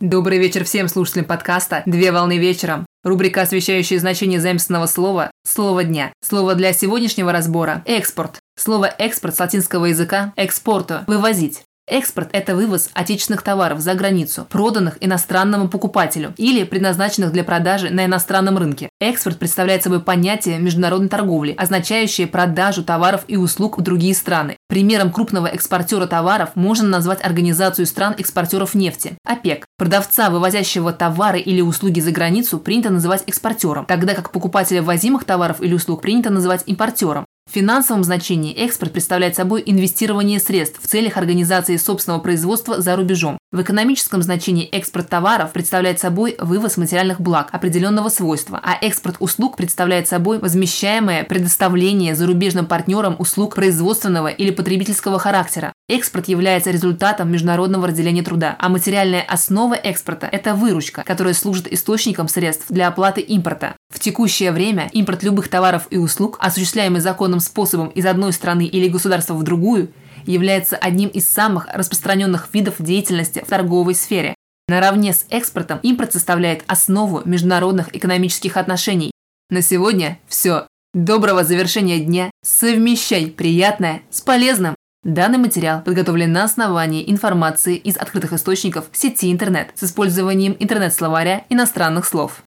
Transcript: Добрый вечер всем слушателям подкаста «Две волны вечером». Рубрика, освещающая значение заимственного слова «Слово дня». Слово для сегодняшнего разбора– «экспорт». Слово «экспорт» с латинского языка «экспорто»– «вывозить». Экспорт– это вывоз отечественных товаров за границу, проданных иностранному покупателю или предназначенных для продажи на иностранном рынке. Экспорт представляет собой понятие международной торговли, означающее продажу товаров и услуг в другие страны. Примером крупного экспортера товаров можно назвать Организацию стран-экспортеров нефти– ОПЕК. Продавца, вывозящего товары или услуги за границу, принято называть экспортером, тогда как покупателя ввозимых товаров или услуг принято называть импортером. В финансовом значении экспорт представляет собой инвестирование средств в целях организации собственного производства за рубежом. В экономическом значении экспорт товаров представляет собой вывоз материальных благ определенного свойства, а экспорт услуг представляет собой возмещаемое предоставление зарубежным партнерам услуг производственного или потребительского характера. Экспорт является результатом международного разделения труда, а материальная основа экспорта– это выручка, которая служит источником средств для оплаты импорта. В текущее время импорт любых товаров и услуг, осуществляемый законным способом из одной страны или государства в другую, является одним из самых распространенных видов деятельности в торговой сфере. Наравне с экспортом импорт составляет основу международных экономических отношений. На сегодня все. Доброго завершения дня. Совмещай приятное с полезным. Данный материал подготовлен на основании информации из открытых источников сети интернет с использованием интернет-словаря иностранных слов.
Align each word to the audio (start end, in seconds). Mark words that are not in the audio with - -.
Добрый 0.00 0.38
вечер 0.38 0.64
всем 0.64 0.88
слушателям 0.88 1.26
подкаста 1.26 1.82
«Две 1.84 2.10
волны 2.10 2.38
вечером». 2.38 2.86
Рубрика, 3.04 3.42
освещающая 3.42 3.98
значение 3.98 4.40
заимственного 4.40 4.86
слова 4.86 5.30
«Слово 5.46 5.84
дня». 5.84 6.10
Слово 6.26 6.54
для 6.54 6.72
сегодняшнего 6.72 7.32
разбора– 7.32 7.82
«экспорт». 7.84 8.38
Слово 8.58 8.86
«экспорт» 8.86 9.36
с 9.36 9.40
латинского 9.40 9.84
языка 9.84 10.32
«экспорто»– 10.36 11.04
«вывозить». 11.06 11.64
Экспорт– 11.90 12.28
это 12.32 12.54
вывоз 12.54 12.88
отечественных 12.94 13.42
товаров 13.42 13.80
за 13.80 13.94
границу, 13.94 14.46
проданных 14.48 14.96
иностранному 15.00 15.68
покупателю 15.68 16.32
или 16.36 16.62
предназначенных 16.62 17.32
для 17.32 17.42
продажи 17.42 17.90
на 17.90 18.04
иностранном 18.04 18.58
рынке. 18.58 18.88
Экспорт 19.00 19.40
представляет 19.40 19.82
собой 19.82 20.00
понятие 20.00 20.60
международной 20.60 21.08
торговли, 21.08 21.52
означающее 21.58 22.28
продажу 22.28 22.84
товаров 22.84 23.24
и 23.26 23.36
услуг 23.36 23.78
в 23.78 23.82
другие 23.82 24.14
страны. 24.14 24.56
Примером 24.68 25.10
крупного 25.10 25.48
экспортера 25.48 26.06
товаров 26.06 26.50
можно 26.54 26.88
назвать 26.88 27.24
Организацию 27.24 27.86
стран-экспортеров 27.86 28.74
нефти– 28.74 29.14
ОПЕК. 29.24 29.66
Продавца, 29.76 30.30
вывозящего 30.30 30.92
товары 30.92 31.40
или 31.40 31.60
услуги 31.60 31.98
за 31.98 32.12
границу, 32.12 32.60
принято 32.60 32.90
называть 32.90 33.24
экспортером, 33.26 33.86
тогда 33.86 34.14
как 34.14 34.30
покупателя 34.30 34.80
ввозимых 34.80 35.24
товаров 35.24 35.60
или 35.60 35.74
услуг 35.74 36.02
принято 36.02 36.30
называть 36.30 36.62
импортером. 36.66 37.26
В 37.50 37.52
финансовом 37.52 38.04
значении 38.04 38.54
экспорт 38.54 38.92
представляет 38.92 39.34
собой 39.34 39.64
инвестирование 39.66 40.38
средств 40.38 40.80
в 40.80 40.86
целях 40.86 41.16
организации 41.16 41.78
собственного 41.78 42.20
производства 42.20 42.80
за 42.80 42.94
рубежом. 42.94 43.38
В 43.50 43.60
экономическом 43.60 44.22
значении 44.22 44.66
экспорт 44.66 45.08
товаров 45.08 45.50
представляет 45.50 45.98
собой 45.98 46.36
вывоз 46.38 46.76
материальных 46.76 47.20
благ 47.20 47.48
определенного 47.50 48.08
свойства, 48.08 48.60
а 48.62 48.78
экспорт 48.80 49.16
услуг 49.18 49.56
представляет 49.56 50.06
собой 50.06 50.38
возмещаемое 50.38 51.24
предоставление 51.24 52.14
зарубежным 52.14 52.66
партнерам 52.66 53.16
услуг 53.18 53.56
производственного 53.56 54.28
или 54.28 54.52
потребительского 54.52 55.18
характера. 55.18 55.72
Экспорт 55.88 56.28
является 56.28 56.70
результатом 56.70 57.32
международного 57.32 57.88
разделения 57.88 58.22
труда, 58.22 58.54
а 58.60 58.68
материальная 58.68 59.22
основа 59.22 59.74
экспорта– 59.74 60.28
это 60.30 60.54
выручка, 60.54 61.02
которая 61.04 61.34
служит 61.34 61.66
источником 61.66 62.28
средств 62.28 62.66
для 62.68 62.86
оплаты 62.86 63.22
импорта. 63.22 63.74
В 63.90 63.98
текущее 63.98 64.52
время 64.52 64.88
импорт 64.92 65.22
любых 65.22 65.48
товаров 65.48 65.86
и 65.90 65.98
услуг, 65.98 66.38
осуществляемый 66.40 67.00
законным 67.00 67.40
способом 67.40 67.88
из 67.88 68.06
одной 68.06 68.32
страны 68.32 68.64
или 68.66 68.88
государства 68.88 69.34
в 69.34 69.42
другую, 69.42 69.92
является 70.24 70.76
одним 70.76 71.08
из 71.08 71.28
самых 71.28 71.66
распространенных 71.72 72.48
видов 72.52 72.76
деятельности 72.78 73.42
в 73.44 73.48
торговой 73.48 73.94
сфере. 73.94 74.34
Наравне 74.68 75.12
с 75.12 75.26
экспортом 75.30 75.80
импорт 75.82 76.12
составляет 76.12 76.62
основу 76.68 77.22
международных 77.24 77.94
экономических 77.94 78.56
отношений. 78.56 79.10
На 79.50 79.62
сегодня 79.62 80.20
все. 80.28 80.68
Доброго 80.94 81.42
завершения 81.42 81.98
дня. 81.98 82.30
Совмещай 82.44 83.26
приятное 83.26 84.02
с 84.10 84.20
полезным. 84.20 84.76
Данный 85.02 85.38
материал 85.38 85.82
подготовлен 85.82 86.30
на 86.30 86.44
основании 86.44 87.10
информации 87.10 87.76
из 87.76 87.96
открытых 87.96 88.34
источников 88.34 88.84
сети 88.92 89.32
интернет 89.32 89.70
с 89.74 89.84
использованием 89.84 90.54
интернет-словаря 90.60 91.44
иностранных 91.48 92.04
слов. 92.04 92.42